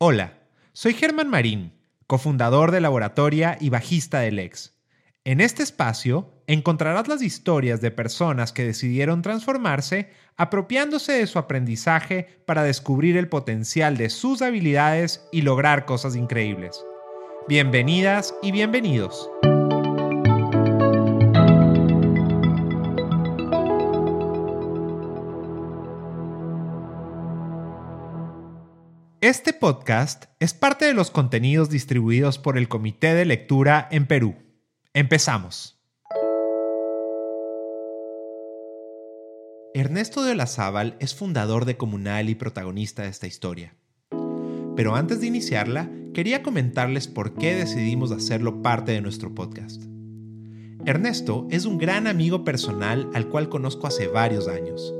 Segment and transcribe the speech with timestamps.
[0.00, 0.34] Hola,
[0.74, 1.72] soy Germán Marín,
[2.06, 4.76] cofundador de Laboratoria y bajista del Lex.
[5.24, 12.40] En este espacio encontrarás las historias de personas que decidieron transformarse apropiándose de su aprendizaje
[12.46, 16.80] para descubrir el potencial de sus habilidades y lograr cosas increíbles.
[17.48, 19.28] Bienvenidas y bienvenidos.
[29.20, 34.36] Este podcast es parte de los contenidos distribuidos por el Comité de Lectura en Perú.
[34.94, 35.82] Empezamos.
[39.74, 43.74] Ernesto de Olazábal es fundador de Comunal y protagonista de esta historia.
[44.76, 49.82] Pero antes de iniciarla, quería comentarles por qué decidimos hacerlo parte de nuestro podcast.
[50.86, 54.94] Ernesto es un gran amigo personal al cual conozco hace varios años.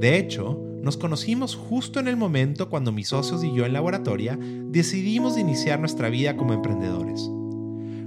[0.00, 4.38] De hecho, nos conocimos justo en el momento cuando mis socios y yo en laboratoria
[4.40, 7.28] decidimos iniciar nuestra vida como emprendedores.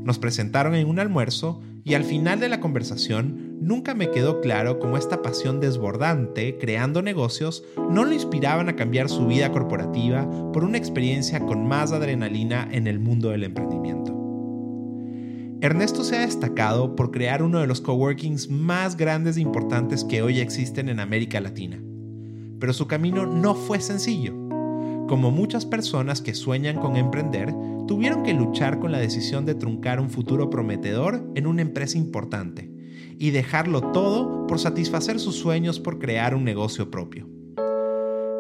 [0.03, 4.79] Nos presentaron en un almuerzo y al final de la conversación nunca me quedó claro
[4.79, 10.63] cómo esta pasión desbordante creando negocios no lo inspiraban a cambiar su vida corporativa por
[10.63, 14.11] una experiencia con más adrenalina en el mundo del emprendimiento.
[15.61, 20.21] Ernesto se ha destacado por crear uno de los coworkings más grandes e importantes que
[20.21, 21.81] hoy existen en América Latina
[22.63, 24.31] pero su camino no fue sencillo.
[25.09, 27.53] Como muchas personas que sueñan con emprender,
[27.89, 32.71] tuvieron que luchar con la decisión de truncar un futuro prometedor en una empresa importante
[33.19, 37.27] y dejarlo todo por satisfacer sus sueños por crear un negocio propio.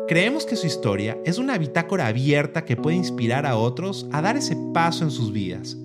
[0.07, 4.37] Creemos que su historia es una bitácora abierta que puede inspirar a otros a dar
[4.37, 5.77] ese paso en sus vidas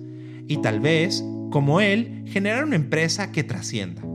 [0.47, 4.08] y tal vez, como él, generar una empresa que trascienda.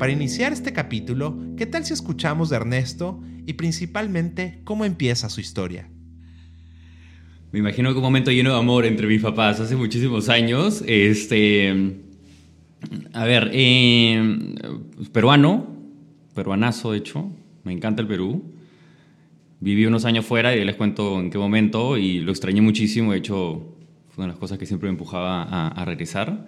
[0.00, 5.42] Para iniciar este capítulo, ¿qué tal si escuchamos de Ernesto y principalmente cómo empieza su
[5.42, 5.90] historia?
[7.52, 10.82] Me imagino que un momento lleno de amor entre mis papás hace muchísimos años.
[10.86, 11.98] Este,
[13.12, 14.54] a ver, eh,
[15.12, 15.66] peruano,
[16.34, 17.30] peruanazo de hecho,
[17.64, 18.42] me encanta el Perú.
[19.60, 23.12] Viví unos años fuera y les cuento en qué momento y lo extrañé muchísimo.
[23.12, 23.76] De hecho,
[24.08, 26.46] fue una de las cosas que siempre me empujaba a, a regresar.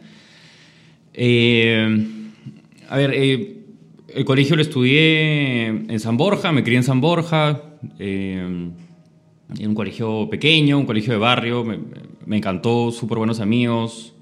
[1.13, 2.21] Eh,
[2.93, 3.65] a ver, eh,
[4.09, 7.63] el colegio lo estudié en San Borja, me crié en San Borja,
[7.99, 8.71] eh,
[9.59, 14.13] en un colegio pequeño, un colegio de barrio, me, encantó, súper buenos amigos.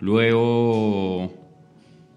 [0.00, 1.32] Luego,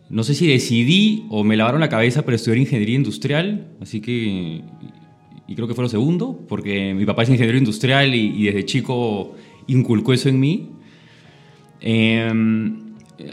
[0.10, 4.64] no sé si decidí o me lavaron la cabeza para estudiar ingeniería industrial, así que,
[5.48, 9.36] y creo que fue lo segundo, porque mi papá es ingeniero industrial y, desde chico
[9.68, 10.70] inculcó eso en mí.
[11.82, 12.34] Eh,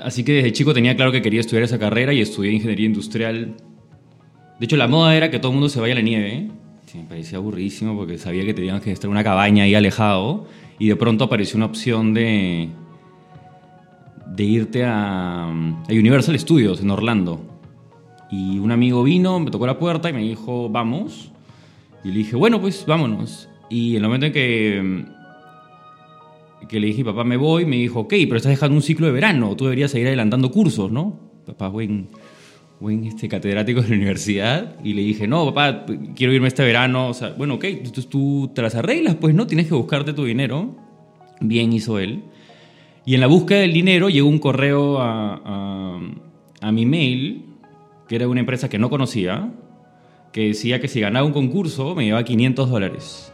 [0.03, 3.55] Así que desde chico tenía claro que quería estudiar esa carrera y estudié ingeniería industrial.
[4.59, 6.49] De hecho, la moda era que todo el mundo se vaya a la nieve.
[6.95, 10.47] me parecía aburridísimo porque sabía que teníamos que estar en una cabaña ahí alejado.
[10.79, 12.69] Y de pronto apareció una opción de,
[14.27, 17.41] de irte a, a Universal Studios en Orlando.
[18.31, 21.31] Y un amigo vino, me tocó la puerta y me dijo, vamos.
[22.03, 23.49] Y le dije, bueno, pues vámonos.
[23.69, 25.05] Y en el momento en que
[26.69, 29.13] que le dije, papá, me voy, me dijo, ok, pero estás dejando un ciclo de
[29.13, 31.19] verano, tú deberías seguir adelantando cursos, ¿no?
[31.47, 32.09] Papá, buen,
[32.81, 34.77] buen este, catedrático de la universidad.
[34.83, 37.09] Y le dije, no, papá, quiero irme este verano.
[37.09, 39.47] O sea, bueno, ok, entonces tú te las arreglas, pues, ¿no?
[39.47, 40.75] Tienes que buscarte tu dinero.
[41.41, 42.23] Bien hizo él.
[43.07, 46.01] Y en la búsqueda del dinero llegó un correo a, a,
[46.61, 47.45] a mi mail,
[48.09, 49.53] que era una empresa que no conocía,
[50.33, 53.34] que decía que si ganaba un concurso me llevaba 500 dólares.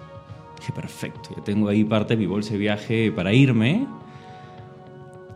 [0.75, 3.87] Perfecto, ya tengo ahí parte de mi bolsa de viaje para irme.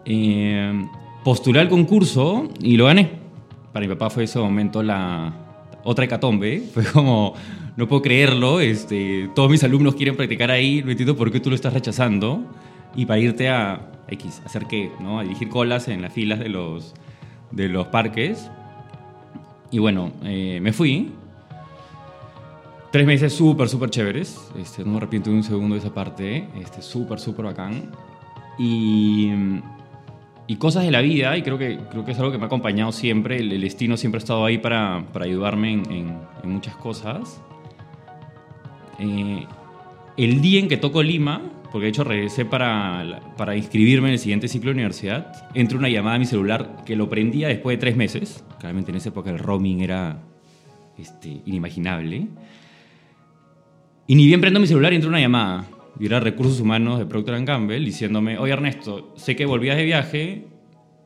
[0.04, 0.86] Eh,
[1.24, 3.10] postulé al concurso y lo gané.
[3.72, 5.32] Para mi papá fue ese momento la
[5.82, 6.60] otra hecatombe.
[6.72, 7.34] Fue como,
[7.76, 11.50] no puedo creerlo, este, todos mis alumnos quieren practicar ahí, no entiendo por qué tú
[11.50, 12.44] lo estás rechazando.
[12.94, 15.18] Y para irte a X, hacer qué, ¿no?
[15.18, 16.94] A dirigir colas en las filas de los,
[17.50, 18.50] de los parques.
[19.72, 21.10] Y bueno, eh, me fui
[22.94, 24.52] Tres meses súper, súper chéveres.
[24.56, 26.46] Este, no me arrepiento de un segundo de esa parte.
[26.54, 27.90] Este, súper, súper bacán.
[28.56, 29.32] Y,
[30.46, 32.46] y, cosas de la vida, y creo que, creo que es algo que me ha
[32.46, 33.38] acompañado siempre.
[33.38, 37.42] El, destino siempre ha estado ahí para, para ayudarme en, en, muchas cosas.
[39.00, 39.44] Eh,
[40.16, 41.42] el día en que toco Lima,
[41.72, 45.88] porque de hecho regresé para, para inscribirme en el siguiente ciclo de universidad, entró una
[45.88, 48.44] llamada a mi celular que lo prendía después de tres meses.
[48.60, 50.22] Claramente en esa época el roaming era
[50.96, 52.28] este, inimaginable.
[54.06, 55.66] Y ni bien prendo mi celular y entra una llamada.
[55.98, 60.46] Y era Recursos Humanos de Procter Gamble diciéndome, oye Ernesto, sé que volvías de viaje,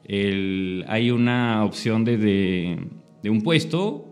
[0.09, 2.79] hay una opción de,
[3.25, 4.05] un puesto.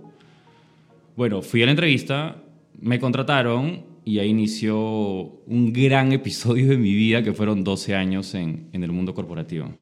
[1.17, 2.45] Bueno, fui a la entrevista,
[2.79, 8.35] me contrataron y ahí inició un gran episodio de mi vida que fueron 12 años
[8.35, 9.77] en el mundo corporativo.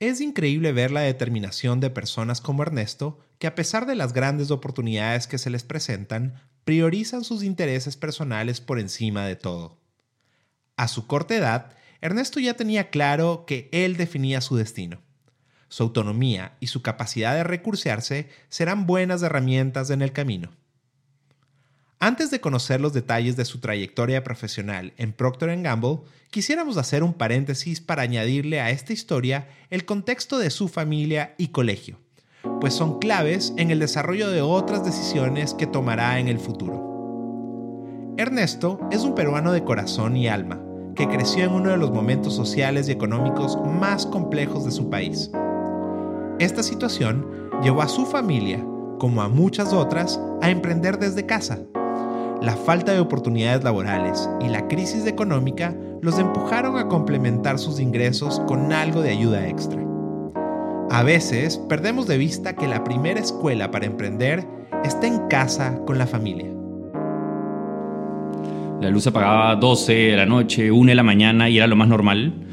[0.00, 4.52] Es increíble ver la determinación de personas como Ernesto, que a pesar de las grandes
[4.52, 6.34] oportunidades que se les presentan,
[6.68, 9.78] priorizan sus intereses personales por encima de todo.
[10.76, 11.72] A su corta edad,
[12.02, 15.00] Ernesto ya tenía claro que él definía su destino.
[15.68, 20.50] Su autonomía y su capacidad de recursearse serán buenas herramientas en el camino.
[22.00, 26.00] Antes de conocer los detalles de su trayectoria profesional en Procter Gamble,
[26.30, 31.48] quisiéramos hacer un paréntesis para añadirle a esta historia el contexto de su familia y
[31.48, 31.98] colegio,
[32.60, 36.84] pues son claves en el desarrollo de otras decisiones que tomará en el futuro.
[38.16, 40.60] Ernesto es un peruano de corazón y alma,
[40.94, 45.30] que creció en uno de los momentos sociales y económicos más complejos de su país.
[46.38, 47.26] Esta situación
[47.62, 48.64] llevó a su familia,
[48.98, 51.58] como a muchas otras, a emprender desde casa
[52.40, 58.40] la falta de oportunidades laborales y la crisis económica los empujaron a complementar sus ingresos
[58.46, 59.87] con algo de ayuda extra.
[60.90, 64.46] A veces perdemos de vista que la primera escuela para emprender
[64.84, 66.46] está en casa con la familia.
[68.80, 71.76] La luz apagaba a 12 de la noche, 1 de la mañana y era lo
[71.76, 72.46] más normal.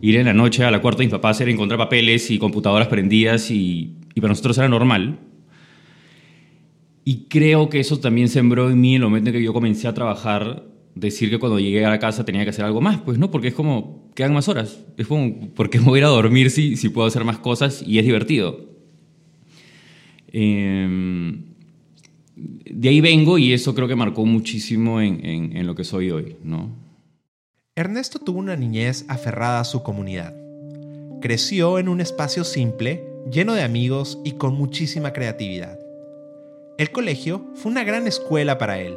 [0.00, 2.88] Ir en la noche a la cuarta de mis papás era encontrar papeles y computadoras
[2.88, 5.18] prendidas y, para nosotros era normal.
[7.04, 9.92] Y creo que eso también sembró en mí el momento en que yo comencé a
[9.92, 13.30] trabajar, decir que cuando llegué a la casa tenía que hacer algo más, pues no,
[13.30, 14.78] porque es como, quedan más horas.
[14.96, 17.82] Es como, ¿por qué me voy a ir a dormir si, puedo hacer más cosas
[17.86, 18.60] y es divertido?
[20.28, 21.42] Em,
[22.36, 26.36] de ahí vengo y eso creo que marcó muchísimo en, en lo que soy hoy,
[26.42, 26.70] ¿no?
[27.74, 30.34] Ernesto tuvo una niñez aferrada a su comunidad.
[31.20, 35.78] Creció en un espacio simple, lleno de amigos y con muchísima creatividad.
[36.78, 38.96] El colegio fue una gran escuela para él,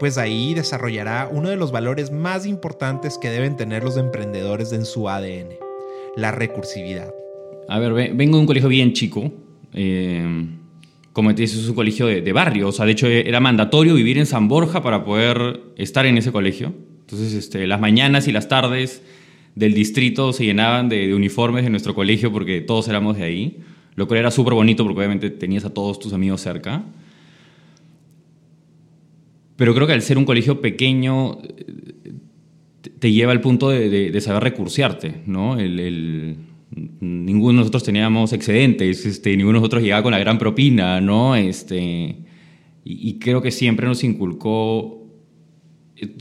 [0.00, 4.86] pues ahí desarrollará uno de los valores más importantes que deben tener los emprendedores en
[4.86, 5.50] su ADN,
[6.16, 7.12] la recursividad.
[7.68, 9.30] A ver, vengo de un colegio bien chico.
[9.74, 10.46] Eh,
[11.12, 12.68] como te dices, es un colegio de, barrio.
[12.68, 16.32] O sea, de hecho, era mandatorio vivir en San Borja para poder estar en ese
[16.32, 16.72] colegio.
[17.00, 19.02] Entonces, este, las mañanas y las tardes
[19.54, 23.58] del distrito se llenaban de, de uniformes de nuestro colegio porque todos éramos de ahí.
[23.96, 26.84] Lo cual era súper bonito porque obviamente tenías a todos tus amigos cerca.
[29.60, 31.36] Pero creo que al ser un colegio pequeño
[32.98, 35.56] te lleva al punto de, saber recursearte, ¿no?
[37.00, 41.36] Ninguno de nosotros teníamos excedentes, este, ninguno de nosotros llegaba con la gran propina, ¿no?
[41.36, 42.16] Este,
[42.84, 45.06] y, creo que siempre nos inculcó,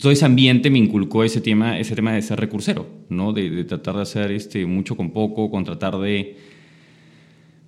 [0.01, 3.31] todo ese ambiente me inculcó ese tema, ese tema de ser recursero, ¿no?
[3.31, 6.35] De, tratar de hacer este, mucho con poco, con tratar de,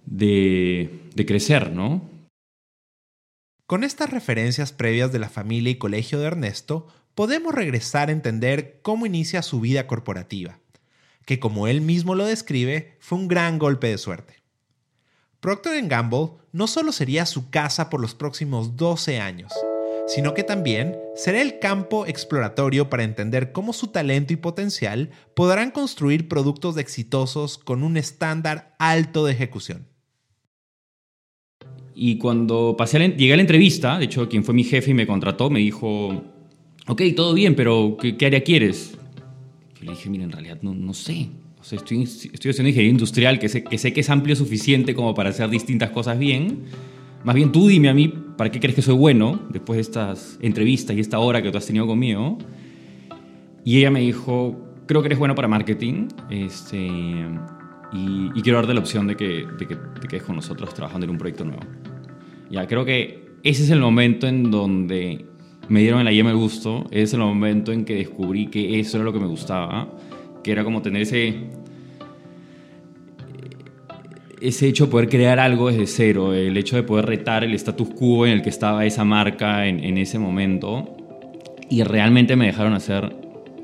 [0.05, 2.10] de crecer, ¿no?
[3.71, 8.81] Con estas referencias previas de la familia y colegio de Ernesto, podemos regresar a entender
[8.81, 10.59] cómo inicia su vida corporativa,
[11.23, 14.43] que como él mismo lo describe, fue un gran golpe de suerte.
[15.39, 19.53] Procter Gamble no solo sería su casa por los próximos 12 años,
[20.05, 25.71] sino que también será el campo exploratorio para entender cómo su talento y potencial podrán
[25.71, 29.90] construir productos exitosos con un estándar alto de ejecución.
[32.03, 35.05] Y cuando pasé llegué a la entrevista, de hecho, quien fue mi jefe y me
[35.05, 36.23] contrató, me dijo,
[36.87, 38.97] ok, todo bien, pero ¿qué, área quieres?
[39.79, 41.29] Yo le dije, mira, en realidad no, no sé.
[41.59, 44.95] O sea, estoy, estoy haciendo ingeniería industrial, que sé, que sé que es amplio suficiente
[44.95, 46.63] como para hacer distintas cosas bien.
[47.23, 50.39] Más bien tú dime a mí, ¿para qué crees que soy bueno después de estas
[50.41, 52.39] entrevistas y esta hora que tú has tenido conmigo?
[53.63, 56.79] Y ella me dijo, creo que eres bueno para marketing este,
[57.93, 61.11] y, quiero darte la opción de que, de que te quedes con nosotros trabajando en
[61.11, 61.61] un proyecto nuevo.
[62.51, 65.25] Ya, creo que ese es el momento en donde
[65.69, 69.05] me dieron la yema el gusto, es el momento en que descubrí que eso era
[69.05, 69.89] lo que me gustaba,
[70.43, 71.49] que era como tener ese
[74.41, 77.89] ese hecho de poder crear algo desde cero, el hecho de poder retar el status
[77.91, 80.97] quo en el que estaba esa marca en, en ese momento
[81.69, 83.15] y realmente me dejaron hacer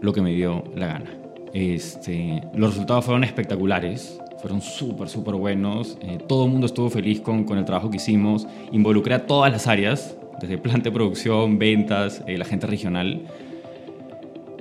[0.02, 1.12] lo que me dio la gana.
[1.54, 5.98] Este, los resultados fueron espectaculares fueron súper, súper buenos.
[6.02, 8.48] Eh, todo el mundo estuvo feliz con, con, el trabajo que hicimos.
[8.72, 13.24] Involucré a todas las áreas, desde planta de producción, ventas, eh, la gente regional.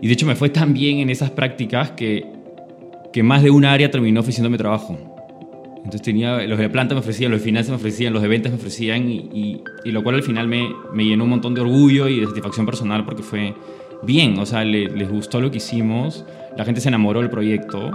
[0.00, 2.26] Y de hecho me fue tan bien en esas prácticas que,
[3.12, 4.96] que más de una área terminó ofreciéndome trabajo.
[5.78, 8.50] Entonces tenía, los de planta me ofrecían, los de finanzas me ofrecían, los de ventas
[8.50, 12.18] me ofrecían y, lo cual al final me, me, llenó un montón de orgullo y
[12.18, 13.54] de satisfacción personal porque fue
[14.02, 16.24] bien, o sea, les gustó lo que hicimos,
[16.56, 17.92] la gente se enamoró del proyecto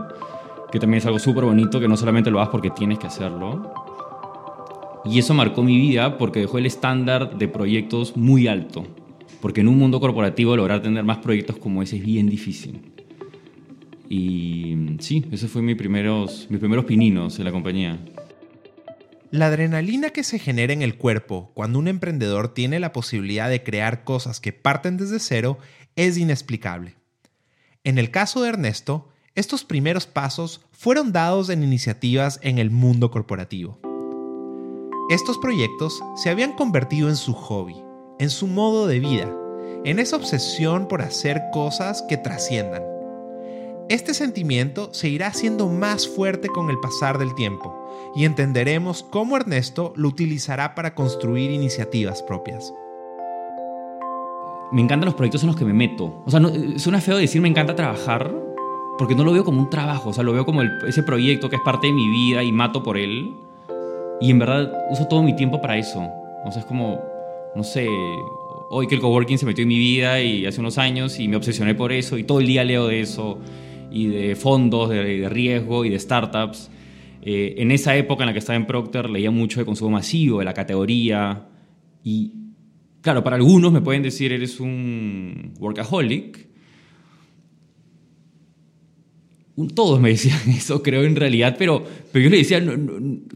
[0.71, 3.73] que también es algo súper bonito, que no solamente lo hagas porque tienes que hacerlo.
[5.05, 8.85] Y eso marcó mi vida porque dejó el estándar de proyectos muy alto.
[9.41, 12.79] porque en un mundo corporativo lograr tener más proyectos como ese es bien difícil.
[14.07, 17.99] Y sí, esos fueron mis primeros, mis primeros pininos en la compañía.
[19.31, 23.63] La adrenalina que se genera en el cuerpo cuando un emprendedor tiene la posibilidad de
[23.63, 25.57] crear cosas que parten desde cero
[25.95, 26.95] es inexplicable.
[27.83, 33.11] En el caso de Ernesto, estos primeros pasos fueron dados en iniciativas en el mundo
[33.11, 33.79] corporativo.
[35.09, 37.81] Estos proyectos se habían convertido en su hobby,
[38.19, 39.33] en su modo de vida,
[39.85, 42.83] en esa obsesión por hacer cosas que trasciendan.
[43.87, 47.73] Este sentimiento se irá haciendo más fuerte con el pasar del tiempo
[48.15, 52.73] y entenderemos cómo Ernesto lo utilizará para construir iniciativas propias
[54.71, 56.23] me encantan los proyectos en los que me meto.
[56.25, 58.33] O sea, no, suena feo decir me encanta trabajar,
[59.01, 61.55] porque no lo veo como un trabajo, o sea, lo veo como ese proyecto que
[61.55, 63.31] es parte de mi vida y mato por él.
[64.21, 66.07] Y en verdad uso todo mi tiempo para eso.
[66.45, 67.01] O sea, es como,
[67.55, 67.87] no sé,
[68.69, 71.35] hoy que el coworking se metió en mi vida y hace unos años y me
[71.35, 73.39] obsesioné por eso y todo el día leo de eso
[73.89, 76.69] y de fondos, de, riesgo y de startups.
[77.23, 80.37] Eh, en esa época en la que estaba en Procter leía mucho de consumo masivo,
[80.37, 81.47] de la categoría
[82.03, 82.33] y
[83.01, 86.50] Claro, para algunos me pueden decir eres un workaholic.
[89.75, 92.63] Todos me decían eso, creo, en realidad, pero, pero yo le decía,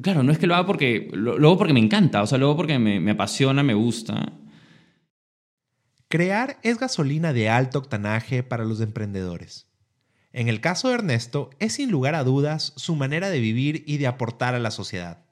[0.02, 2.80] claro, no es que lo haga porque, lo, porque me encanta, o sea, luego porque
[2.80, 4.34] me, me apasiona, me gusta.
[6.08, 9.68] Crear es gasolina de alto octanaje para los emprendedores.
[10.32, 13.98] En el caso de Ernesto, es sin lugar a dudas su manera de vivir y
[13.98, 15.26] de aportar a la sociedad.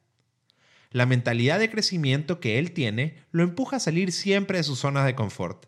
[0.92, 5.04] La mentalidad de crecimiento que él tiene lo empuja a salir siempre de su zona
[5.04, 5.66] de confort.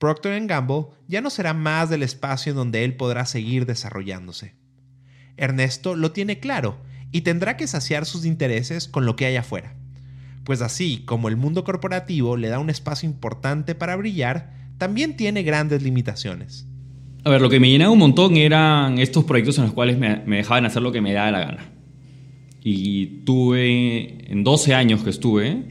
[0.00, 4.54] Procter Gamble ya no será más del espacio en donde él podrá seguir desarrollándose.
[5.36, 6.80] Ernesto lo tiene claro
[7.12, 9.76] y tendrá que saciar sus intereses con lo que hay afuera.
[10.42, 15.42] Pues así como el mundo corporativo le da un espacio importante para brillar, también tiene
[15.42, 16.66] grandes limitaciones.
[17.24, 20.24] A ver, lo que me llenaba un montón eran estos proyectos en los cuales me,
[20.24, 21.80] me dejaban hacer lo que me daba la gana
[22.62, 25.64] y tuve, en 12 años que estuve,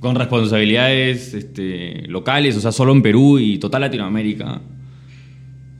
[0.00, 4.60] con responsabilidades este, locales, o sea, solo en Perú y total Latinoamérica,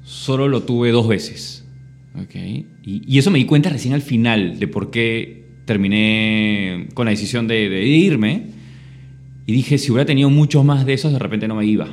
[0.05, 1.65] solo lo tuve dos veces.
[2.25, 2.67] Okay.
[2.83, 7.47] Y, eso me di cuenta recién al final de por qué terminé con la decisión
[7.47, 8.45] de, de, irme.
[9.45, 11.89] Y dije, si hubiera tenido muchos más de esos, de repente no me iba.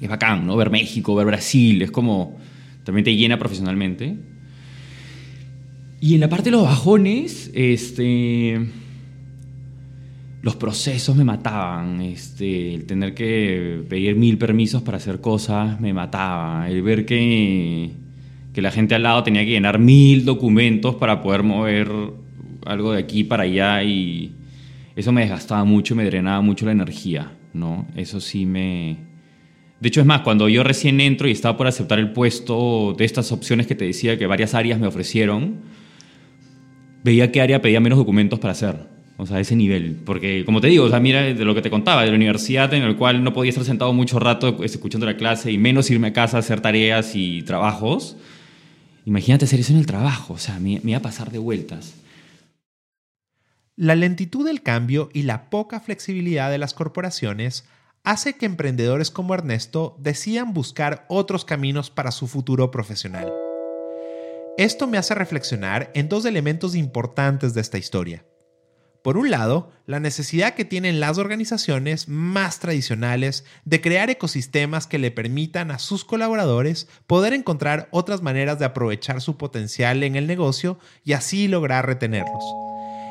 [0.00, 0.56] Es bacán, ¿no?
[0.56, 2.38] Ver México, ver Brasil, es como,
[2.84, 4.16] también te llena profesionalmente.
[6.00, 8.60] Y en la parte de los bajones, este,
[10.46, 12.00] los procesos me mataban.
[12.02, 16.70] Este, el tener que pedir mil permisos para hacer cosas me mataba.
[16.70, 17.90] El ver que,
[18.54, 21.90] que la gente al lado tenía que llenar mil documentos para poder mover
[22.64, 24.36] algo de aquí para allá y
[24.94, 27.88] eso me desgastaba mucho, me drenaba mucho la energía, ¿no?
[27.96, 28.98] Eso sí me...
[29.80, 33.04] De hecho, es más, cuando yo recién entro y estaba por aceptar el puesto de
[33.04, 35.56] estas opciones que te decía que varias áreas me ofrecieron,
[37.02, 38.95] veía qué área pedía menos documentos para hacer.
[39.18, 39.96] O sea, ese nivel.
[40.04, 42.72] Porque, como te digo, o sea, mira de lo que te contaba, de la universidad
[42.74, 46.08] en el cual no podía estar sentado mucho rato escuchando la clase y menos irme
[46.08, 48.16] a casa a hacer tareas y trabajos.
[49.06, 50.34] Imagínate hacer eso en el trabajo.
[50.34, 51.94] O sea, me, me iba a pasar de vueltas.
[53.74, 57.64] La lentitud del cambio y la poca flexibilidad de las corporaciones
[58.04, 63.32] hace que emprendedores como Ernesto decidan buscar otros caminos para su futuro profesional.
[64.58, 68.24] Esto me hace reflexionar en dos elementos importantes de esta historia.
[69.06, 74.98] Por un lado, la necesidad que tienen las organizaciones más tradicionales de crear ecosistemas que
[74.98, 80.26] le permitan a sus colaboradores poder encontrar otras maneras de aprovechar su potencial en el
[80.26, 82.42] negocio y así lograr retenerlos.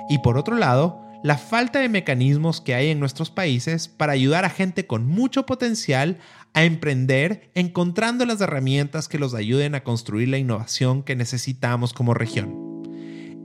[0.10, 4.44] Y por otro lado, la falta de mecanismos que hay en nuestros países para ayudar
[4.44, 6.18] a gente con mucho potencial
[6.54, 12.14] a emprender encontrando las herramientas que los ayuden a construir la innovación que necesitamos como
[12.14, 12.54] región.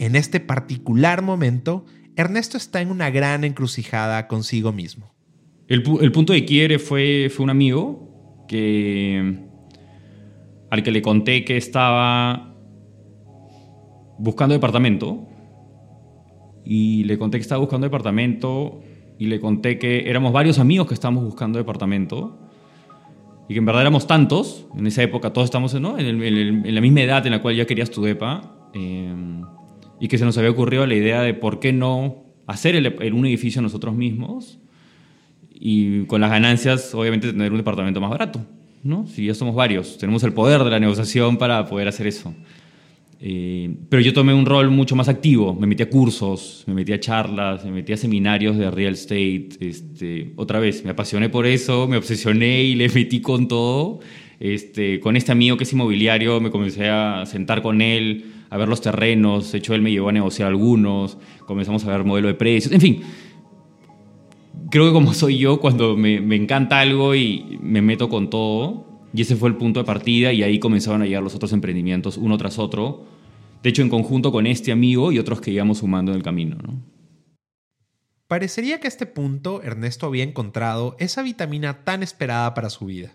[0.00, 1.84] En este particular momento,
[2.20, 5.14] Ernesto está en una gran encrucijada consigo mismo.
[5.68, 9.38] El, punto de quiebre fue, fue un amigo que,
[10.70, 12.56] al que le conté que estaba
[14.18, 15.28] buscando departamento
[16.64, 18.80] y le conté que estaba buscando departamento
[19.18, 22.38] y le conté que éramos varios amigos que estábamos buscando departamento
[23.48, 25.84] y que en verdad éramos tantos, en esa época todos estamos en,
[26.74, 28.14] la misma edad en la cual ya querías tu eh,
[30.00, 33.26] y que se nos había ocurrido la idea de por qué no hacer el, un
[33.26, 34.58] edificio nosotros mismos
[35.52, 38.44] y con las ganancias obviamente tener un departamento más barato,
[38.82, 39.06] ¿no?
[39.06, 42.34] Si ya somos varios, tenemos el poder de la negociación para poder hacer eso.
[43.22, 46.94] Eh, pero yo tomé un rol mucho más activo, me metí a cursos, me metí
[46.94, 49.50] a charlas, me metí a seminarios de real estate.
[49.60, 54.00] Este, otra vez, me apasioné por eso, me obsesioné y le metí con todo.
[54.40, 58.68] Este, con este amigo que es inmobiliario me comencé a sentar con él, a ver
[58.68, 61.16] los terrenos, de hecho él me llevó a negociar algunos,
[61.46, 63.02] comenzamos a ver modelo de precios, en fin.
[64.70, 69.22] Creo que como soy yo, cuando me, encanta algo y me meto con todo, y
[69.22, 72.36] ese fue el punto de partida y ahí comenzaron a llegar los otros emprendimientos uno
[72.38, 73.04] tras otro.
[73.62, 76.56] De hecho, en conjunto con este amigo y otros que íbamos sumando en el camino.
[78.26, 83.12] Parecería que a este punto Ernesto había encontrado esa vitamina tan esperada para su vida.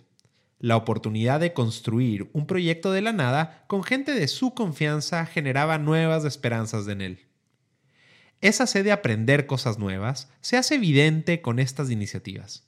[0.65, 5.77] La oportunidad de construir un proyecto de la nada con gente de su confianza generaba
[5.77, 7.19] nuevas esperanzas en él.
[8.41, 12.63] Esa sed de aprender cosas nuevas se hace evidente con estas iniciativas.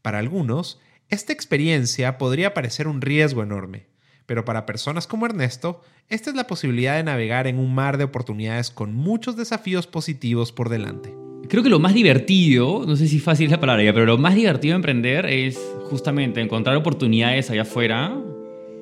[0.00, 3.84] Para algunos, esta experiencia podría parecer un riesgo enorme,
[4.24, 8.04] pero para personas como Ernesto, esta es la posibilidad de navegar en un mar de
[8.04, 11.25] oportunidades con muchos desafíos positivos por delante.
[11.48, 14.34] Creo que lo más divertido, no sé si fácil es la palabra pero lo más
[14.34, 18.20] divertido de emprender es justamente encontrar oportunidades allá afuera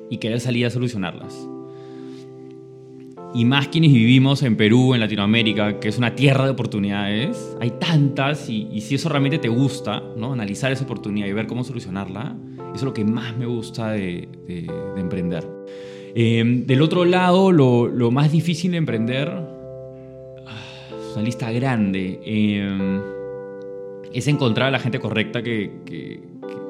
[0.09, 1.47] y querer salir a solucionarlas
[3.35, 7.71] y más quienes vivimos en Perú, en Latinoamérica, que es una tierra de oportunidades, hay
[7.71, 10.31] tantas y, si eso realmente te gusta, ¿no?
[10.31, 14.29] analizar esa oportunidad y ver cómo solucionarla, eso es lo que más me gusta de,
[14.95, 15.45] emprender.
[16.15, 19.29] Em, del otro lado, lo, más difícil de emprender,
[21.15, 23.01] una lista grande, em,
[24.13, 26.21] es encontrar a la gente correcta que, que,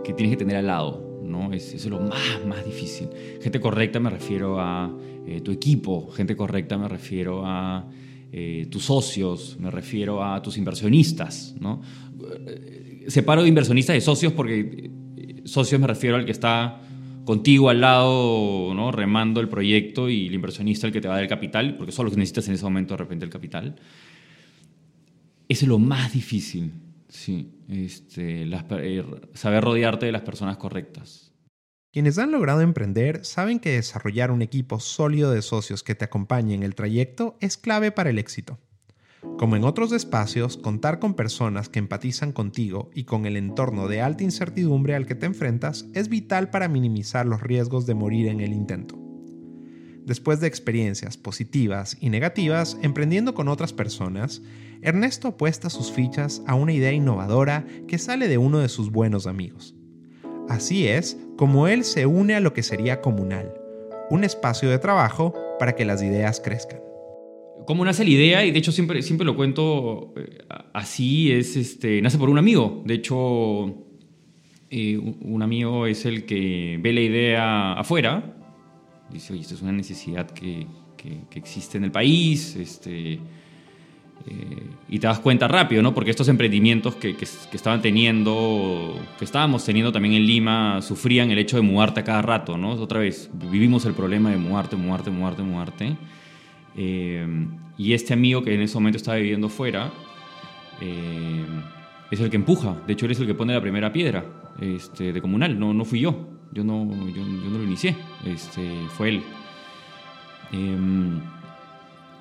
[0.04, 1.06] que tienes que tener al lado.
[1.24, 1.54] ¿no?
[1.54, 3.10] Es, eso es lo más, más difícil.
[3.42, 4.92] Gente correcta me refiero a
[5.28, 7.88] eh, tu equipo, gente correcta me refiero a
[8.32, 11.82] eh, tus socios, me refiero a tus inversionistas, ¿no?
[12.48, 14.92] Eh, separo inversionistas de socios porque
[15.46, 16.82] socios me refiero al que está
[17.24, 18.92] contigo al lado, ¿no?
[18.92, 21.92] remando el proyecto y el inversionista el que te va a dar el capital, porque
[21.92, 23.76] son los que necesitas en ese momento de repente el capital.
[25.48, 26.74] Es lo más difícil,
[27.08, 27.52] sí.
[27.68, 28.48] Este,
[29.34, 31.32] saber rodearte de las personas correctas.
[31.92, 36.54] Quienes han logrado emprender saben que desarrollar un equipo sólido de socios que te acompañe
[36.54, 38.60] en el trayecto es clave para el éxito.
[39.38, 44.02] Como en otros espacios, contar con personas que empatizan contigo y con el entorno de
[44.02, 48.42] alta incertidumbre al que te enfrentas es vital para minimizar los riesgos de morir en
[48.42, 49.05] el intento.
[50.06, 54.44] Después de experiencias positivas y negativas emprendiendo con otras personas,
[54.84, 59.26] Ernesto apuesta sus fichas a una idea innovadora que sale de uno de sus buenos
[59.26, 59.74] amigos.
[60.48, 63.52] Así es como él se une a lo que sería Comunal,
[64.12, 66.82] un espacio de trabajo para que las ideas crezcan.
[67.66, 68.46] ¿Cómo nace la idea?
[68.46, 70.38] Y de hecho siempre, siempre lo cuento eh,
[70.72, 72.84] así, es este, nace por un amigo.
[72.86, 73.88] De hecho,
[74.70, 78.35] eh, un amigo es el que ve la idea afuera,
[79.12, 83.20] dice, oye, esto es una necesidad que, que existe en el país, este,
[84.28, 85.94] eh, y te das cuenta rápido, ¿no?
[85.94, 91.38] Porque estos emprendimientos que, que, estaban teniendo, que estábamos teniendo también en Lima, sufrían el
[91.38, 92.72] hecho de mudarte a cada rato, ¿no?
[92.72, 95.98] Otra vez, vivimos el problema de mudarte, mudarte, mudarte, mudarte.
[96.76, 99.92] Eh, y este amigo que en ese momento estaba viviendo fuera,
[100.82, 101.46] eh,
[102.10, 102.78] es el que empuja.
[102.88, 104.26] De hecho, él es el que pone la primera piedra
[104.60, 105.60] este, de comunal.
[105.60, 106.35] No, no fui yo.
[106.56, 107.98] Yo no, yo, yo no lo inicié.
[108.26, 108.62] Este,
[108.96, 109.24] fue él.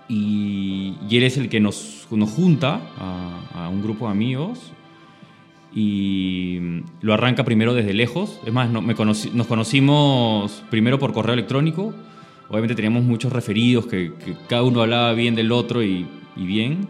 [0.09, 4.73] Y, él es el que nos, nos junta a, un grupo de amigos
[5.73, 6.59] y
[7.01, 8.40] lo arranca primero desde lejos.
[8.44, 11.94] Es más, no, me nos conocimos primero por correo electrónico.
[12.49, 14.12] Obviamente teníamos muchos referidos que,
[14.49, 16.88] cada uno hablaba bien del otro y, bien.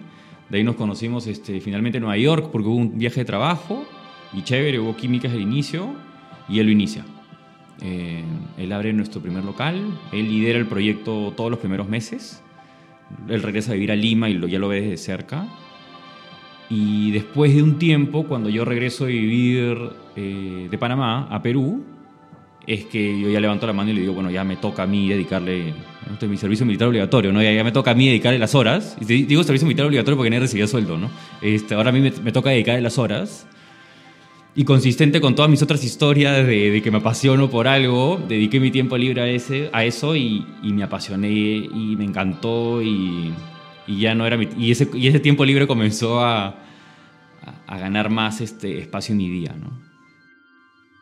[0.49, 3.85] De ahí nos conocimos este, finalmente en Nueva York porque hubo un viaje de trabajo
[4.33, 5.93] y chévere, hubo químicas al inicio
[6.49, 7.05] y él lo inicia.
[7.85, 8.25] Eh,
[8.57, 9.77] él abre nuestro primer local,
[10.11, 12.43] él lidera el proyecto todos los primeros meses
[13.29, 15.47] él regresa a vivir a Lima y ya lo ve desde cerca.
[16.69, 19.77] Y después de un tiempo, cuando yo regreso a vivir
[20.17, 21.85] eh, de Panamá a Perú,
[22.67, 24.87] es que yo ya levanto la mano y le digo, bueno, ya me toca a
[24.87, 25.75] mí dedicarle,
[26.11, 27.43] este es mi servicio militar obligatorio, ¿no?
[27.43, 28.97] Ya, ya, me toca a mí dedicarle las horas.
[29.01, 31.11] Y digo servicio militar obligatorio porque no recibía sueldo, ¿no?
[31.43, 33.47] Este, ahora a mí me, me toca dedicarle las horas
[34.57, 38.71] y consistente con todas mis otras historias de, que me apasiono por algo, dediqué mi
[38.71, 43.35] tiempo libre a, ese, a eso y, me apasioné y me encantó y,
[43.87, 46.63] ya no era ese, y ese tiempo libre comenzó a,
[47.67, 49.55] a, ganar más este espacio en mi día.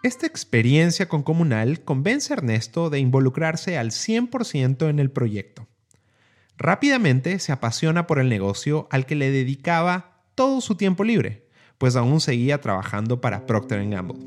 [0.02, 5.68] Esta experiencia con Comunal convence a Ernesto de involucrarse al 100% en el proyecto.
[6.56, 11.41] Rápidamente se apasiona por el negocio al que le dedicaba todo su tiempo libre
[11.82, 14.20] pues aún seguía trabajando para Procter Gamble.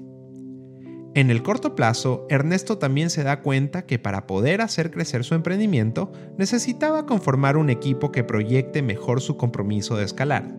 [1.13, 5.35] En el corto plazo, Ernesto también se da cuenta que para poder hacer crecer su
[5.35, 10.53] emprendimiento, necesitaba conformar un equipo que proyecte mejor su compromiso de escalar.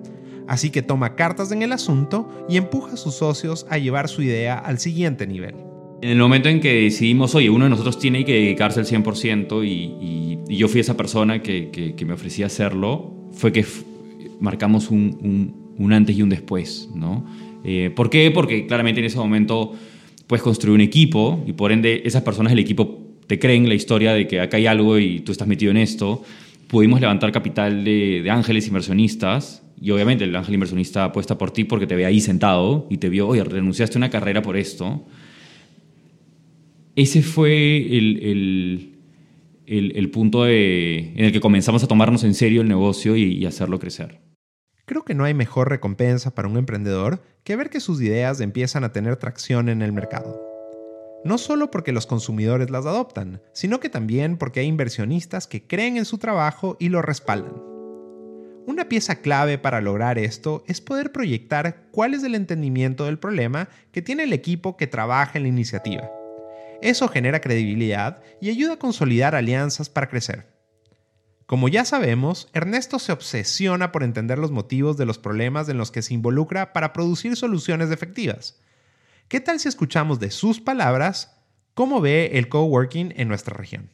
[0.48, 4.22] Así que toma cartas en el asunto y empuja a sus socios a llevar su
[4.22, 5.54] idea al siguiente nivel.
[6.00, 9.66] En el momento en que decidimos, oye, uno de nosotros tiene que dedicarse al 100%
[9.66, 13.66] y, y, yo fui esa persona que, que, me ofrecía hacerlo, fue que
[14.40, 17.24] marcamos un, un, antes y un después, ¿no?
[17.64, 18.30] Eh, ¿Por qué?
[18.30, 19.74] Porque claramente en ese momento
[20.26, 24.12] puedes construir un equipo y por ende esas personas del equipo te creen la historia
[24.12, 26.22] de que acá hay algo y tú estás metido en esto.
[26.68, 31.86] Pudimos levantar capital de, ángeles inversionistas y obviamente el ángel inversionista apuesta por ti porque
[31.86, 35.04] te ve ahí sentado y te vio, oye, renunciaste a una carrera por esto.
[36.94, 38.92] Ese fue el,
[39.66, 43.44] el, el, punto en el que comenzamos a tomarnos en serio el negocio y, y
[43.44, 44.20] hacerlo crecer.
[44.86, 48.84] Creo que no hay mejor recompensa para un emprendedor que ver que sus ideas empiezan
[48.84, 50.40] a tener tracción en el mercado.
[51.24, 55.96] No solo porque los consumidores las adoptan, sino que también porque hay inversionistas que creen
[55.96, 57.54] en su trabajo y lo respaldan.
[58.68, 63.68] Una pieza clave para lograr esto es poder proyectar cuál es el entendimiento del problema
[63.90, 66.08] que tiene el equipo que trabaja en la iniciativa.
[66.80, 70.55] Eso genera credibilidad y ayuda a consolidar alianzas para crecer.
[71.46, 75.92] Como ya sabemos, Ernesto se obsesiona por entender los motivos de los problemas en los
[75.92, 78.60] que se involucra para producir soluciones efectivas.
[79.28, 81.36] ¿Qué tal si escuchamos de sus palabras
[81.74, 83.90] cómo ve el coworking en nuestra región?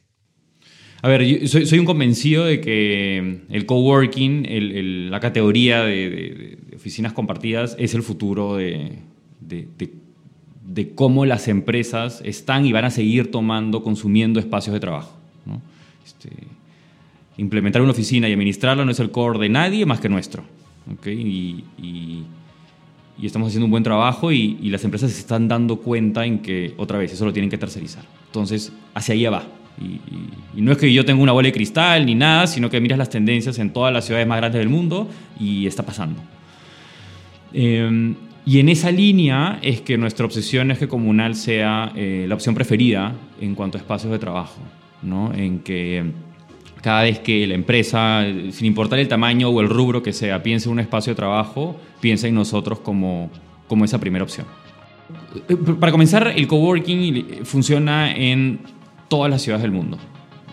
[1.03, 7.93] A ver, soy, un convencido de que el coworking, la categoría de, oficinas compartidas, es
[7.93, 8.99] el futuro de,
[10.95, 15.15] cómo las empresas están y van a seguir tomando, consumiendo espacios de trabajo.
[15.45, 15.61] ¿no?
[16.05, 16.29] Este,
[17.37, 20.43] implementar una oficina y administrarla no es el core de nadie más que nuestro.
[21.05, 21.63] Y,
[23.21, 26.97] estamos haciendo un buen trabajo y, las empresas se están dando cuenta en que, otra
[26.97, 28.03] vez, eso lo tienen que tercerizar.
[28.27, 29.43] Entonces, hacia allá va.
[29.81, 32.97] Y, no es que yo tenga una bola de cristal ni nada, sino que miras
[32.97, 36.21] las tendencias en todas las ciudades más grandes del mundo y está pasando.
[37.53, 38.15] Em,
[38.45, 42.55] y en esa línea es que nuestra obsesión es que Comunal sea eh, la opción
[42.55, 44.59] preferida en cuanto a espacios de trabajo,
[45.01, 45.33] ¿no?
[45.33, 46.03] En que
[46.83, 50.67] cada vez que la empresa, sin importar el tamaño o el rubro que sea, piense
[50.67, 53.31] en un espacio de trabajo, piensa en nosotros como,
[53.69, 54.45] como esa primera opción.
[55.79, 58.59] Para comenzar, el coworking funciona en
[59.07, 59.97] todas las ciudades del mundo.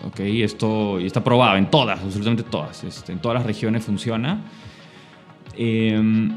[0.07, 0.41] ¿okay?
[0.41, 2.81] Esto está probado en todas, absolutamente todas.
[2.85, 4.41] Este, en todas las regiones funciona.
[5.57, 6.31] Em,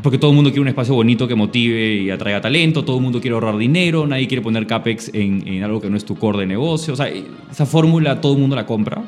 [0.00, 3.02] porque todo el mundo quiere un espacio bonito que motive y atraiga talento, todo el
[3.02, 6.14] mundo quiere ahorrar dinero, nadie quiere poner CAPEX en, en algo que no es tu
[6.14, 6.94] core de negocio.
[6.94, 9.02] O sea, esa fórmula todo el mundo la compra.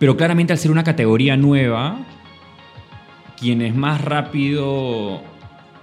[0.00, 1.98] Pero claramente al ser una categoría nueva,
[3.38, 5.22] quienes más rápido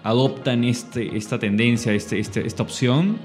[0.04, 3.20] adoptan este, esta tendencia, este, este, esta opción,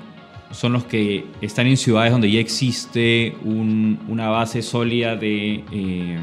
[0.50, 6.18] son los que están en ciudades donde ya existe una base sólida de, eh,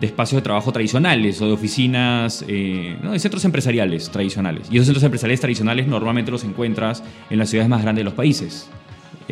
[0.00, 4.66] de espacios de trabajo tradicionales o de oficinas, eh, de centros empresariales tradicionales.
[4.72, 8.14] Y esos centros empresariales tradicionales normalmente los encuentras en las ciudades más grandes de los
[8.14, 8.68] países.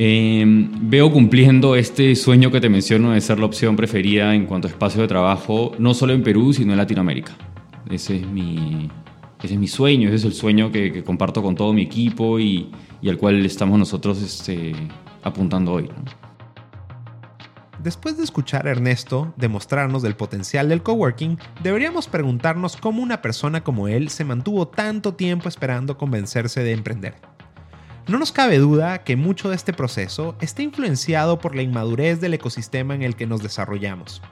[0.01, 4.69] Em, veo cumpliendo este sueño que te menciono de ser la opción preferida en cuanto
[4.69, 7.33] a espacio de trabajo, no solo en Perú, sino en Latinoamérica.
[7.91, 8.89] Ese es mi,
[9.43, 12.71] ese es mi sueño, ese es el sueño que, comparto con todo mi equipo y,
[13.09, 14.73] al cual estamos nosotros este,
[15.25, 15.91] apuntando hoy.
[17.83, 23.65] Después de escuchar a Ernesto demostrarnos del potencial del coworking, deberíamos preguntarnos cómo una persona
[23.65, 27.17] como él se mantuvo tanto tiempo esperando convencerse de emprender.
[28.09, 32.33] No nos cabe duda que mucho de este proceso está influenciado por la inmadurez del
[32.33, 34.23] ecosistema en el que nos desarrollamos.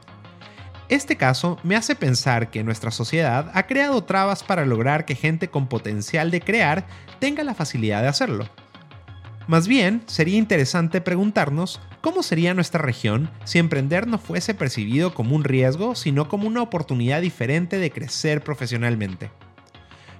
[0.88, 5.48] Este caso me hace pensar que nuestra sociedad ha creado trabas para lograr que gente
[5.48, 6.86] con potencial de crear
[7.18, 8.48] tenga la facilidad de hacerlo.
[9.46, 15.36] Más bien, sería interesante preguntarnos cómo sería nuestra región si emprender no fuese percibido como
[15.36, 19.30] un riesgo, sino como una oportunidad diferente de crecer profesionalmente.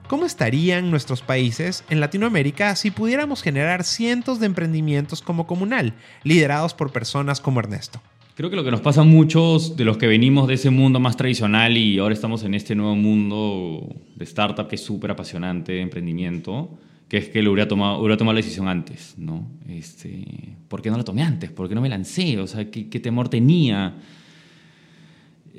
[0.09, 6.75] ¿Cómo estarían nuestros países en Latinoamérica si pudiéramos generar cientos de emprendimientos como comunal, liderados
[6.75, 8.01] por personas como Ernesto?
[8.37, 11.01] Creo que lo que nos pasa a muchos de los que venimos de ese mundo
[11.01, 15.73] más tradicional y ahora estamos en este nuevo mundo de startup que es súper apasionante,
[15.73, 19.51] de emprendimiento, que es que lo hubiera tomado, hubiera tomado la decisión antes, ¿no?
[19.69, 21.51] Este, ¿Por qué no la tomé antes?
[21.51, 22.39] ¿Por qué no me lancé?
[22.39, 23.95] O sea, ¿qué, qué temor tenía?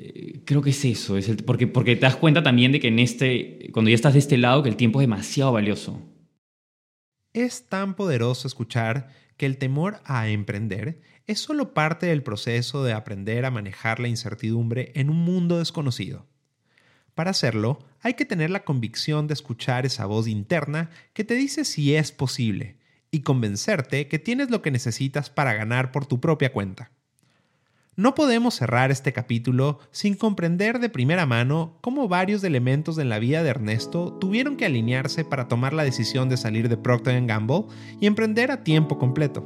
[0.00, 3.00] Eh, creo que es eso, es porque, porque te das cuenta también de que en
[3.00, 6.00] este, cuando ya estás de este lado, que el tiempo es demasiado valioso.
[7.32, 12.92] Es tan poderoso escuchar que el temor a emprender es solo parte del proceso de
[12.92, 16.26] aprender a manejar la incertidumbre en un mundo desconocido.
[17.14, 21.64] Para hacerlo, hay que tener la convicción de escuchar esa voz interna que te dice
[21.64, 22.78] si es posible
[23.10, 26.92] y convencerte que tienes lo que necesitas para ganar por tu propia cuenta.
[27.98, 33.18] No podemos cerrar este capítulo sin comprender de primera mano cómo varios elementos en la
[33.18, 37.64] vida de Ernesto tuvieron que alinearse para tomar la decisión de salir de Procter Gamble
[38.00, 39.44] y emprender a tiempo completo.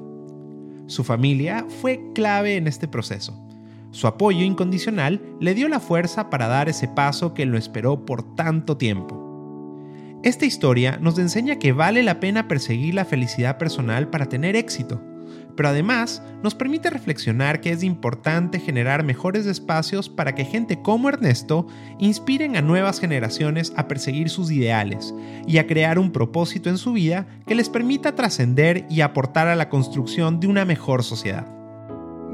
[0.86, 3.42] Su familia fue clave en este proceso.
[3.90, 8.36] Su apoyo incondicional le dio la fuerza para dar ese paso que lo esperó por
[8.36, 10.20] tanto tiempo.
[10.24, 15.00] Esta historia nos enseña que vale la pena perseguir la felicidad personal para tener éxito
[15.56, 21.08] pero además nos permite reflexionar que es importante generar mejores espacios para que gente como
[21.08, 21.66] Ernesto
[21.98, 25.14] inspiren a nuevas generaciones a perseguir sus ideales
[25.46, 29.56] y a crear un propósito en su vida que les permita trascender y aportar a
[29.56, 31.46] la construcción de una mejor sociedad.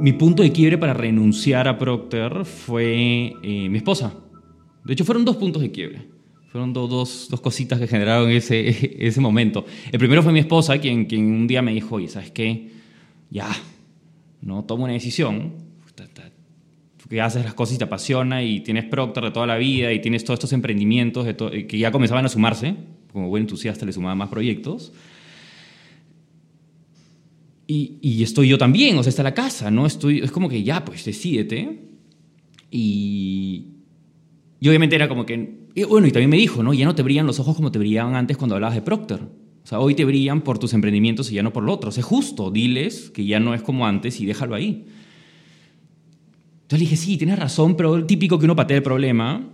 [0.01, 4.15] Mi punto de quiebre para renunciar a Procter fue eh, mi esposa.
[4.85, 6.09] De hecho, fueron dos puntos de quiebre.
[6.51, 9.67] Fueron dos, dos, cositas que generaron ese, ese momento.
[9.93, 12.78] El primero fue mi esposa, quien, quien un día me dijo, oye, ¿sabes qué?
[13.31, 13.49] Ya,
[14.41, 15.55] no tomo una decisión,
[16.97, 19.93] tú que haces las cosas y te apasiona y tienes Procter de toda la vida
[19.93, 22.75] y tienes todos estos emprendimientos que ya comenzaban a sumarse,
[23.12, 24.93] como buen entusiasta le sumaba más proyectos.
[27.67, 29.85] Y, y, estoy yo también, o sea, está la casa, ¿no?
[29.85, 31.83] Estoy, es como que ya, pues decídete.
[32.71, 33.67] Y,
[34.59, 36.73] y obviamente era como que, y bueno, y también me dijo, ¿no?
[36.73, 39.21] Ya no te brillan los ojos como te brillaban antes cuando hablabas de Procter.
[39.69, 41.91] O sea, hoy te brillan por tus emprendimientos y ya no por lo otro.
[41.91, 44.87] Es justo, diles que ya no es como antes y déjalo ahí.
[46.63, 49.47] Entonces le dije, sí, tienes razón, pero el típico que uno patea el problema,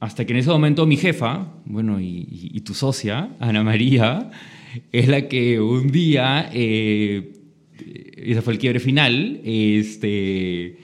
[0.00, 4.32] hasta que en ese momento mi jefa, bueno, y, tu socia, Ana María,
[4.90, 7.32] es la que un día, eh,
[8.16, 10.78] ese fue el quiebre final, este,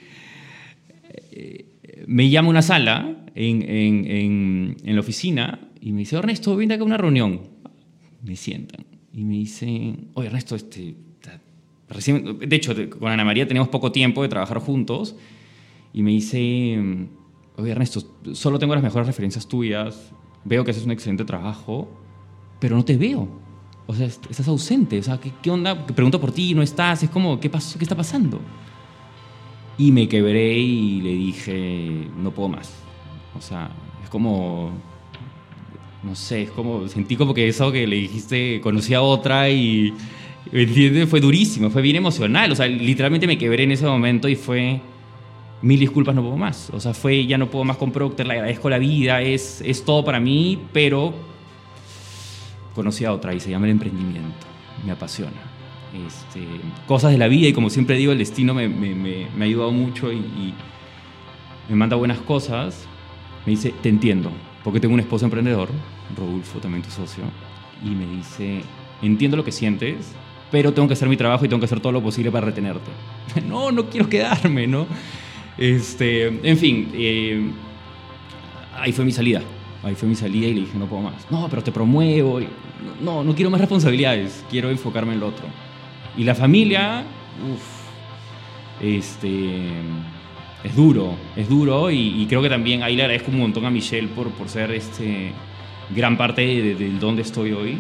[1.33, 6.55] eh, me llama a una sala en, en, en, la oficina y me dice, Ernesto,
[6.55, 7.56] ven acá a una reunión
[8.27, 10.95] me sientan y me dicen, oye Ernesto, este,
[11.89, 15.17] recién, de hecho, con Ana María tenemos poco tiempo de trabajar juntos,
[15.93, 16.79] y me dice,
[17.57, 20.13] oye Ernesto, solo tengo las mejores referencias tuyas,
[20.45, 21.89] veo que haces un excelente trabajo,
[22.61, 23.47] pero no te veo.
[23.87, 24.99] O sea, estás ausente.
[24.99, 25.87] O sea, ¿qué, qué onda?
[25.87, 27.05] Pregunto por ti, no estás.
[27.05, 27.79] Es como, ¿qué, pasó?
[27.79, 28.41] ¿qué está pasando?
[29.79, 32.73] Y me quebré y le dije, no puedo más.
[33.37, 33.71] O sea,
[34.03, 34.73] es como
[36.07, 39.93] no sé, es como, sentí como que eso que le dijiste, conocí a otra y,
[40.53, 41.09] ¿me entiendes?
[41.09, 44.81] Fue durísimo, fue bien emocional, o sea, literalmente me quebré en ese momento y fue,
[45.63, 48.35] mil disculpas, no puedo más, o sea, fue, ya no puedo más con Procter, le
[48.35, 51.13] agradezco la vida, es, es todo para mí, pero
[52.75, 54.47] conocí a otra y se llama el emprendimiento,
[54.85, 55.53] me apasiona.
[56.07, 56.47] Este,
[56.87, 59.49] cosas de la vida y como siempre digo, el destino me, me, me, me ha
[59.49, 60.55] ayudado mucho y, y
[61.69, 62.87] me manda buenas cosas.
[63.47, 64.31] Me dice, te entiendo,
[64.63, 65.69] porque tengo un esposo emprendedor,
[66.17, 67.25] Rodolfo, también tu socio,
[67.85, 68.63] y me dice,
[69.03, 70.13] entiendo lo que sientes,
[70.51, 72.91] pero tengo que hacer mi trabajo y tengo que hacer todo lo posible para retenerte.
[73.49, 74.87] no, no quiero quedarme, ¿no?
[75.59, 77.51] Este, en fin, eh,
[78.77, 79.43] ahí fue mi salida.
[79.83, 81.31] Ahí fue mi salida y le dije, no puedo más.
[81.31, 82.41] No, pero te promuevo.
[83.01, 84.45] No, no quiero más responsabilidades.
[84.51, 85.47] Quiero enfocarme en lo otro.
[86.17, 87.05] Y la familia,
[87.53, 87.77] uff,
[88.81, 89.61] este,
[90.65, 94.09] es duro, es duro y, creo que también ahí le agradezco un montón a Michelle
[94.09, 95.33] por, por ser este,
[95.95, 97.79] gran parte del de, donde estoy hoy.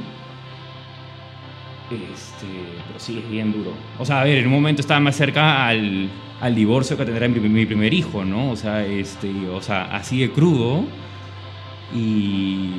[1.91, 2.47] Este,
[2.87, 3.73] pero sí, es bien duro.
[3.99, 6.09] O sea, a ver, en un momento estaba más cerca al,
[6.41, 8.51] al divorcio que tendrá mi, mi, primer hijo, ¿no?
[8.51, 10.85] O sea, este, o sea, así de crudo.
[11.95, 12.73] Y,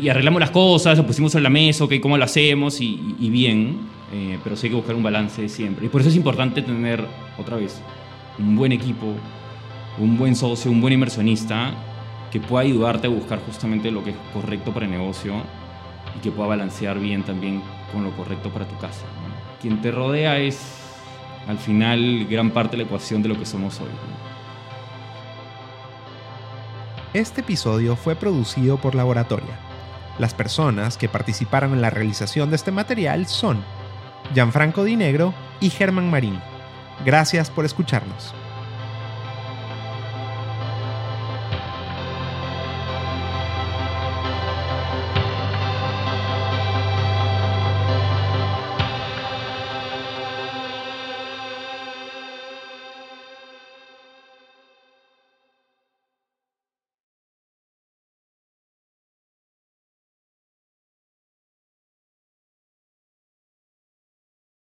[0.00, 3.30] y arreglamos las cosas, lo pusimos en la mesa, ok, cómo lo hacemos y, y
[3.30, 3.78] bien.
[4.12, 5.86] Eh, pero sí hay que buscar un balance siempre.
[5.86, 7.04] Y por eso es importante tener,
[7.38, 7.80] otra vez,
[8.38, 9.14] un buen equipo,
[9.98, 11.72] un buen socio, un buen inversionista
[12.30, 15.34] que pueda ayudarte a buscar justamente lo que es correcto para el negocio
[16.16, 17.62] y que pueda balancear bien también
[17.92, 19.04] con lo correcto para tu casa.
[19.60, 20.82] Quien te rodea es
[21.46, 23.88] al final gran parte de la ecuación de lo que somos hoy.
[27.14, 29.58] Este episodio fue producido por Laboratoria.
[30.18, 33.62] Las personas que participaron en la realización de este material son
[34.34, 36.40] Gianfranco Di Negro y Germán Marín.
[37.04, 38.34] Gracias por escucharnos.